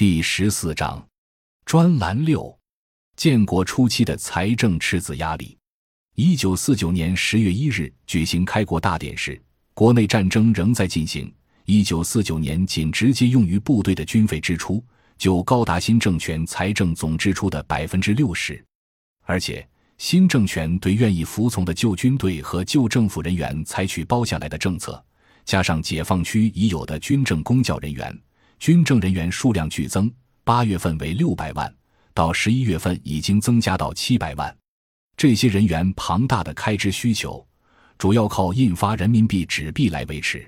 [0.00, 1.06] 第十四章，
[1.66, 2.58] 专栏六：
[3.16, 5.58] 建国初期的财政赤字压力。
[6.14, 9.38] 一九四九年十月一日举行开国大典时，
[9.74, 11.30] 国内战争仍在进行。
[11.66, 14.82] 一九四九年仅直接用于部队的军费支出
[15.18, 18.64] 就高达新政权财政总支出的百分之六十，
[19.26, 25.04] 而且新政权对愿意服从的旧军队和旧政府人员采取包下来的政策，
[25.44, 28.18] 加上解放区已有的军政公教人员，
[28.60, 30.12] 军政人员数量剧增，
[30.44, 31.74] 八月份为六百万，
[32.12, 34.54] 到十一月份已经增加到七百万。
[35.16, 37.44] 这些人员庞大的开支需求，
[37.96, 40.46] 主要靠印发人民币纸币来维持。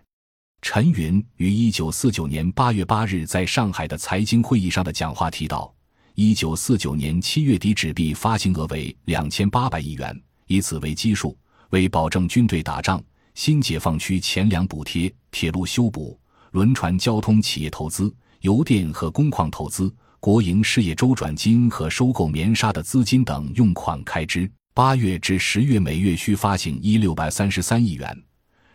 [0.60, 5.74] 陈云于一九四九年八月八日在上海的财经会议上的讲话提到，
[6.14, 11.34] 一九四九年七月底纸币发行额为两千八百亿元，以此为基数，
[11.70, 13.02] 为保证军队打仗、
[13.34, 16.20] 新解放区钱粮补贴、铁路修补、
[16.52, 24.50] 轮船交通、企业投资、邮电和工矿投资、国营事业周转金和收购棉纱的资金等用款开支。
[24.74, 28.22] 八月至十月每月需发行一六百三十三亿元，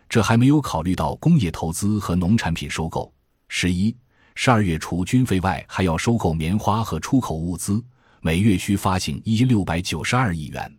[0.10, 3.12] 这还没有考虑到工业投资和农产品收购。
[3.48, 3.96] 十一、
[4.34, 7.84] 十二月除军费外，还要收购棉花和出口物资，
[8.22, 10.78] 每月需发行一六百九十二亿元，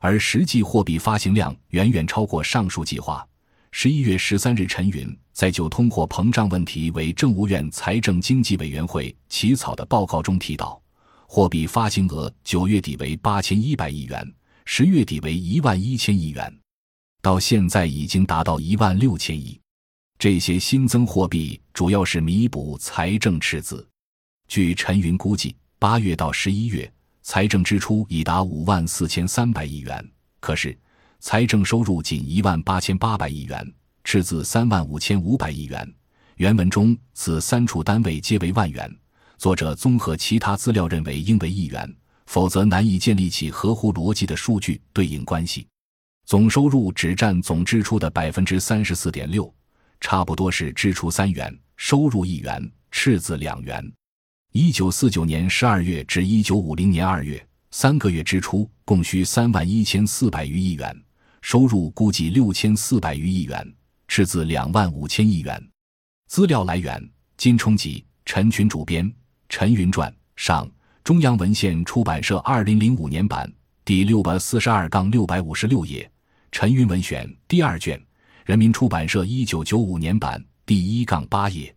[0.00, 3.26] 而实际货币发行量远远超过上述计划。
[3.78, 10.80] 十一月十三日，陈云在就通货膨胀问题为政务院财政经济委员会起草的报告中提到，
[11.28, 14.34] 货币发行额九月底为八千一百亿元。
[14.64, 16.50] 十月底为一万一千亿元，
[17.20, 19.60] 到现在已经达到一万六千亿。
[20.18, 23.86] 这些新增货币主要是弥补财政赤字。
[24.48, 30.02] 据陈云估计，八月到十一月，财政支出已达五万四千三百亿元，
[30.40, 30.74] 可是
[31.20, 35.94] 财政收入仅一万八千八百亿元，赤字三万五千五百亿元。
[36.36, 38.94] 原文中此三处单位皆为万元，
[39.38, 41.96] 作者综合其他资料认为应为亿元。
[42.26, 45.64] 否则难以建立起合乎逻辑的数据对应关系。
[46.24, 49.54] 总收入只占总支出的百分之三十四点六，
[50.00, 53.92] 差不多是支出三元，收入一元，赤字两元。
[54.50, 61.00] 一九四九年十二月至一九五零年二月三个月支出共需三万一千四百余亿元，
[61.46, 63.74] 收入估计六千四百余亿元，
[64.08, 65.70] 赤字两万五千亿元。
[66.26, 67.00] 资料来源：
[67.36, 69.08] 金冲集，陈群主编，
[69.48, 70.68] 《陈云传》上。
[71.04, 73.48] 中央文献出版社二零零五年版
[73.84, 76.10] 第六百四十二杠六百五十六页，
[76.50, 78.04] 陈云文选第二卷，
[78.44, 81.72] 人民出版社一九九五年版第一杠八页。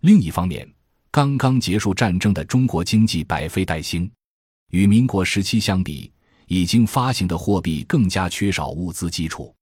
[0.00, 0.68] 另一方面，
[1.12, 4.10] 刚刚结束战争的中国经济百废待兴，
[4.72, 6.10] 与民国时期相比，
[6.46, 9.54] 已经发行的货币更加缺少物资基础。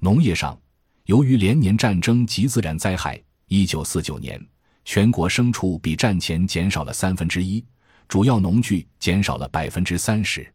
[0.00, 0.58] 农业上，
[1.04, 4.40] 由于连年战争及自然灾害，一九四九年
[4.84, 7.64] 全国牲畜比战前减少了三分之一。
[8.08, 10.46] 主要农具减少了百分之三十，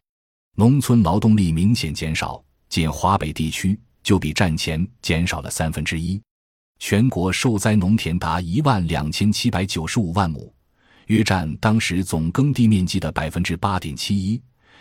[0.54, 6.20] 农村劳动力明显减少，仅华北地区就比战前减少了三分之一。
[6.78, 10.54] 全国受灾农田达一万两千七百九十五万亩，
[11.06, 14.40] 约占当时总耕地面积的百分之八点七一。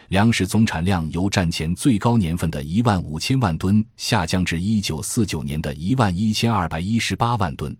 [0.09, 7.75] 粮食总产量由战前最高年份的一万五千万吨下降至一九四九年的一万一千二百一十八万吨。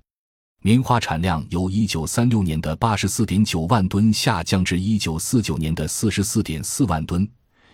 [0.61, 7.25] 棉花产量由一九三六年的八十四点九万吨下降至一九四九年的四十四点四万吨，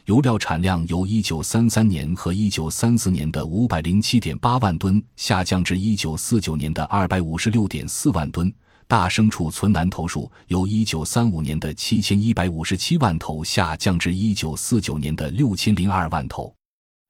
[0.05, 8.53] 油料产量由一九三三年和一九三四年的五百零七点八万吨下降至一九四九年的二百五十六点四万吨，
[8.87, 16.53] 大牲畜存栏头数由一九三五年的七千一百五十七万头下降至一九四九年的六千零二万头，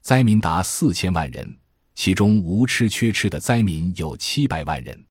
[0.01, 1.57] 灾民达四千万人，
[1.95, 5.05] 其中无吃缺吃的灾民有七百万人。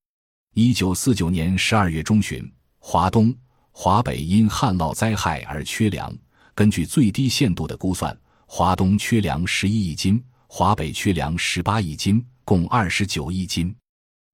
[0.55, 3.35] 一九四九年十二月中旬，华东、
[3.71, 6.15] 华北因旱涝灾害而缺粮。
[6.55, 13.75] 根据最低限度的估算，华东缺粮十一亿斤，华北缺粮十八亿斤，共二十九亿斤。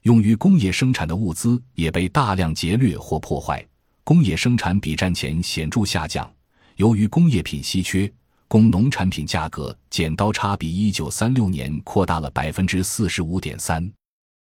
[0.08, 3.62] 用于工业生产的物资也被大量劫掠或破坏，
[4.04, 6.26] 工业生产比战前显著下降。
[6.76, 8.10] 由于工业品稀缺，
[8.48, 13.86] 工农产品价格剪刀差比一九三六年扩大了百分之四十五点三。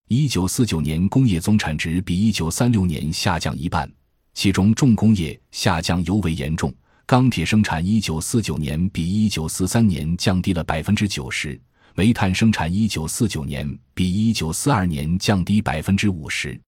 [0.09, 3.89] 一九四九年工业总产值比一九三六年下降一半，
[4.33, 6.75] 其中重工业下降尤为严重。
[7.05, 11.57] 钢铁生产一九四九年比一九四三年降低了百分之九十，
[11.95, 16.59] 煤炭生产一九四九年比一九四二年降低百分之五十。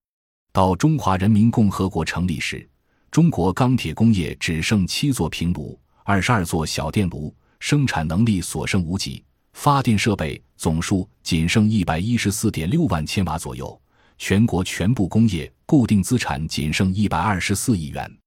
[0.53, 2.67] 到中华人民共和国成立时，
[3.09, 9.23] 中国钢铁工业只剩七座平炉、二十二座小电炉，生产能力所剩无几。
[9.53, 13.81] 发电设备总数仅剩一百一十四点六万千瓦左右，
[14.19, 18.17] 全国全部工业固定资产仅剩一百二十四亿元。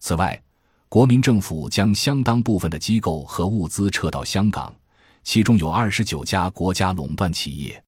[0.00, 0.40] 此外，
[0.88, 4.74] 国民政府将相当部分的机构和物资撤到香港，
[5.28, 7.84] 其中有二十九家国家垄断企业，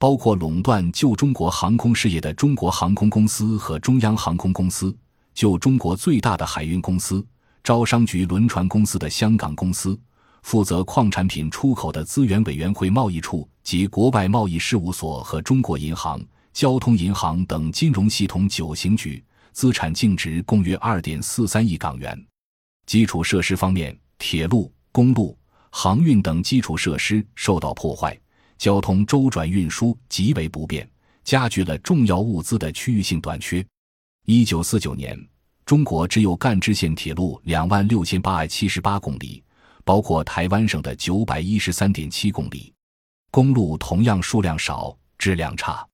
[0.00, 4.92] 包括垄断旧中国航空事业的中国航空公司和中央航空公司，
[5.32, 7.24] 旧中国最大的海运公司
[7.62, 9.96] 招商局轮船公司的香港公司，
[10.42, 16.20] 负责矿产品出口的资源委员会贸易处及国外贸易事务所和中国银行、
[16.52, 22.20] 交通银行等金融系统九行局，资产净值共约二点四三亿港元。
[22.86, 25.38] 基础设施方面，铁路、公路、
[25.74, 28.16] 航运等基础设施受到破坏，
[28.58, 30.88] 交通周转运输极为不便，
[31.24, 33.64] 加剧了重要物资的区域性短缺。
[34.26, 35.18] 一九四九年，
[35.64, 39.42] 中国只有干支线铁路两万六千八百七十八公里，
[39.82, 42.70] 包括台湾省的九百一十三点七公里。
[43.30, 45.84] 公路同样数量少，质量差。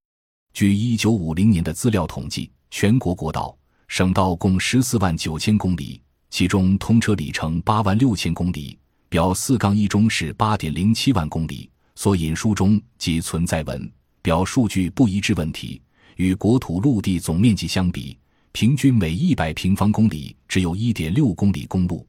[0.53, 6.03] 据一九五零年的资料统计，全国国道、省道共十四万九千公里。
[6.31, 8.78] 其中通车里程八万六千公里，
[9.09, 11.71] 表四杠一中是八点零七万公里。
[11.95, 13.91] 所引书中即存在文
[14.23, 15.83] 表数据不一致问题。
[16.15, 18.17] 与国土陆地总面积相比，
[18.53, 22.07] 平均每一百平方公里只有一点六公里公路。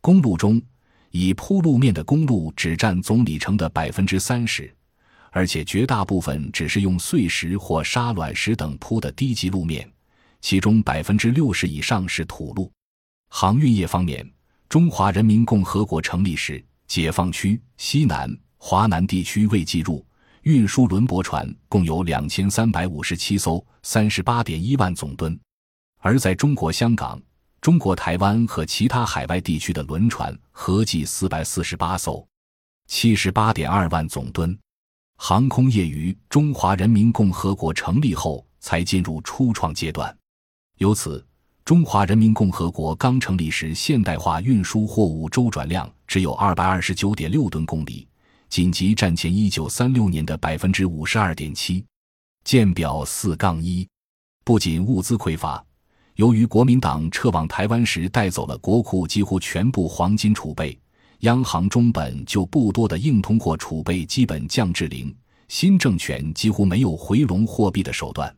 [0.00, 0.62] 公路中，
[1.10, 4.72] 以铺路面的公路只占总里程的百分之三十，
[5.30, 9.88] 而且绝大部分只是用碎石或沙卵石等铺的低级路面，
[10.40, 12.70] 其中百分之六十以上是土路。
[13.30, 14.28] 航运业方面，
[14.74, 20.04] 中华人民共和国成立时，解放区、西南、华南地区未计入，
[20.42, 25.32] 运输轮驳船共有两千三百五十七艘，三十八点一万总吨；
[26.00, 27.22] 而在中国香港、
[27.60, 32.26] 中国台湾和其他海外地区的轮船合计四百四十八艘，
[32.88, 34.58] 七十八点二万总吨。
[35.18, 40.12] 航空业于中华人民共和国成立后才进入初创阶段，
[40.78, 41.24] 由此。
[41.64, 48.06] 中华人民共和国刚成立时，现代化运输货物周转量只有二百二十九点六吨公里，
[48.50, 51.82] 仅及战前一九三六年的百分之五十二点七。
[52.44, 53.88] 见表四杠一，
[54.44, 55.64] 不仅物资匮乏，
[56.16, 60.78] 由于国民党撤往台湾时带走了国库几乎全部黄金储备，
[61.20, 65.16] 央行中本就不多的硬通货储备基本降至零，
[65.48, 68.30] 新政权几乎没有回笼货币的手段。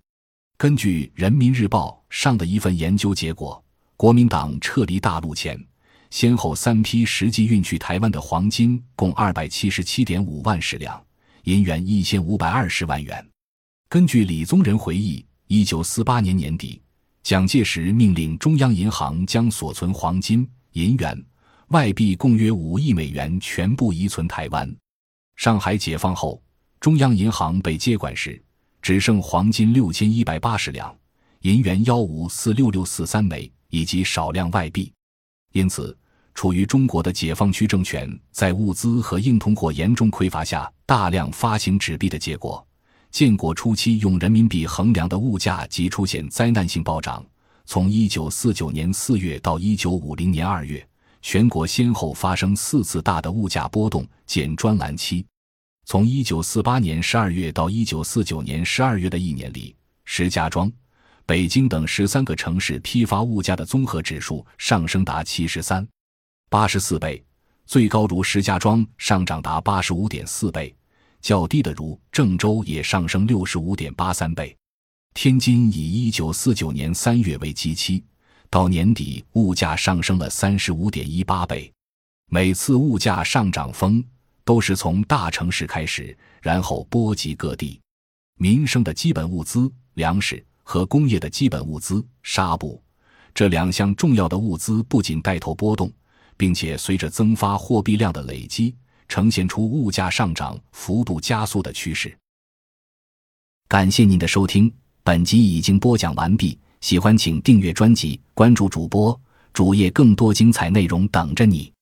[0.58, 3.62] 根据《人民日报》上的一份研究结果，
[3.94, 5.62] 国民党撤离大陆前，
[6.08, 10.98] 先后三批实际运去台湾的黄金共二百七十七点五万石两，
[11.44, 13.22] 银元一千五百二十万元。
[13.90, 16.80] 根据李宗仁回忆，一九四八年年底，
[17.22, 21.22] 蒋介石命令中央银行将所存黄金、银元、
[21.68, 24.74] 外币共约五亿美元全部移存台湾。
[25.36, 26.42] 上海解放后，
[26.80, 28.42] 中央银行被接管时。
[28.86, 30.96] 只剩黄金六千一百八十两，
[31.40, 34.92] 银元幺五四六六四三枚，以及少量外币。
[35.52, 35.98] 因此，
[36.34, 42.64] 处于中国的解放区政权在物资和硬通货严重匮乏下，大量发行纸币的结果，
[43.10, 47.26] 建国初期用人民币衡量的物价即出现灾难性暴涨。
[47.64, 50.88] 从一九四九年四月到一九五零年二月，
[51.22, 55.26] 全国先后发生四次大的物价波动，减专栏七。
[55.86, 59.72] 从一九四八年十二月到一九四九年十二月的一年里，
[60.04, 60.70] 石家庄、
[61.24, 65.86] 北京等十三个城市批发物价的综合指数上升达七十三、
[66.50, 67.24] 八十四倍，
[67.66, 70.74] 最高如石家庄上涨达八十五点四倍，
[71.20, 74.56] 较低的如郑州也上升六十五点八三倍。
[75.14, 78.02] 天津以一九四九年三月为基期，
[78.50, 81.72] 到年底物价上升了三十五点一八倍。
[82.28, 84.04] 每次物价上涨峰。
[84.46, 87.78] 都是从大城市开始，然后波及各地。
[88.38, 92.80] 民生的基本物资粮食和工业的基本物资纱布
[93.34, 95.92] 这两项重要的物资不仅带头波动，
[96.36, 98.74] 并且随着增发货币量的累积，
[99.08, 102.16] 呈现出物价上涨幅度加速的趋势。
[103.68, 104.72] 感谢您的收听，
[105.02, 106.56] 本集已经播讲完毕。
[106.82, 109.18] 喜欢请订阅专辑，关注主播
[109.52, 111.72] 主页，更多精彩内容等着你。